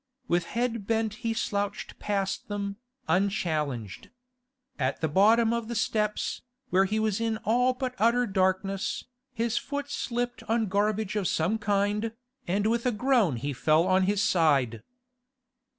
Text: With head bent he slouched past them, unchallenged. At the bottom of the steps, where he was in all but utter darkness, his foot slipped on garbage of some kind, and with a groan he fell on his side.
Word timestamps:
With 0.27 0.45
head 0.57 0.87
bent 0.87 1.13
he 1.21 1.31
slouched 1.31 1.99
past 1.99 2.47
them, 2.47 2.77
unchallenged. 3.07 4.09
At 4.79 4.99
the 4.99 5.07
bottom 5.07 5.53
of 5.53 5.67
the 5.67 5.75
steps, 5.75 6.41
where 6.71 6.85
he 6.85 6.97
was 6.99 7.21
in 7.21 7.37
all 7.45 7.73
but 7.75 7.93
utter 7.99 8.25
darkness, 8.25 9.05
his 9.31 9.59
foot 9.59 9.91
slipped 9.91 10.41
on 10.49 10.65
garbage 10.65 11.15
of 11.15 11.27
some 11.27 11.59
kind, 11.59 12.13
and 12.47 12.65
with 12.65 12.87
a 12.87 12.91
groan 12.91 13.35
he 13.35 13.53
fell 13.53 13.85
on 13.85 14.05
his 14.05 14.23
side. 14.23 14.81